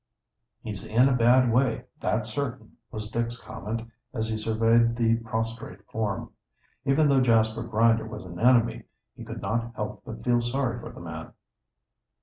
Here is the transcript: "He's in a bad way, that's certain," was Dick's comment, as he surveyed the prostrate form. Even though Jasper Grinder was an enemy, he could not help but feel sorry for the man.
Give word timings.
"He's 0.63 0.83
in 0.83 1.07
a 1.07 1.15
bad 1.15 1.53
way, 1.53 1.83
that's 1.99 2.33
certain," 2.33 2.75
was 2.89 3.11
Dick's 3.11 3.37
comment, 3.39 3.87
as 4.15 4.27
he 4.29 4.35
surveyed 4.39 4.95
the 4.95 5.17
prostrate 5.17 5.85
form. 5.91 6.31
Even 6.85 7.07
though 7.07 7.21
Jasper 7.21 7.61
Grinder 7.61 8.07
was 8.07 8.25
an 8.25 8.39
enemy, 8.39 8.85
he 9.15 9.23
could 9.23 9.43
not 9.43 9.75
help 9.75 10.01
but 10.03 10.23
feel 10.23 10.41
sorry 10.41 10.79
for 10.79 10.89
the 10.91 11.01
man. 11.01 11.33